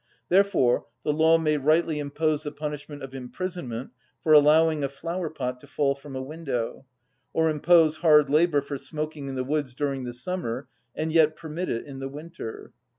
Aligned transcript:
Therefore 0.29 0.87
the 1.03 1.13
law 1.13 1.37
may 1.37 1.57
rightly 1.57 1.99
impose 1.99 2.41
the 2.41 2.51
punishment 2.51 3.03
of 3.03 3.13
imprisonment 3.13 3.91
for 4.23 4.33
allowing 4.33 4.83
a 4.83 4.89
flower‐pot 4.89 5.59
to 5.59 5.67
fall 5.67 5.93
from 5.93 6.15
a 6.15 6.21
window, 6.23 6.87
or 7.33 7.51
impose 7.51 7.97
hard 7.97 8.27
labour 8.27 8.61
for 8.63 8.79
smoking 8.79 9.27
in 9.27 9.35
the 9.35 9.43
woods 9.43 9.75
during 9.75 10.05
the 10.05 10.13
summer, 10.13 10.67
and 10.95 11.13
yet 11.13 11.35
permit 11.35 11.69
it 11.69 11.85
in 11.85 11.99
the 11.99 12.09
winter. 12.09 12.73